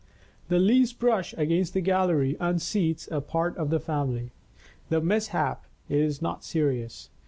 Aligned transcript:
The 0.47 0.57
least 0.57 0.97
brush 0.97 1.35
against 1.37 1.75
the 1.75 1.79
gallery 1.79 2.35
unseats 2.39 3.07
a 3.11 3.21
part 3.21 3.55
of 3.55 3.69
the 3.69 3.79
family. 3.79 4.31
The 4.89 4.99
mishap 4.99 5.67
is 5.89 6.23
not 6.23 6.43
serious. 6.43 7.11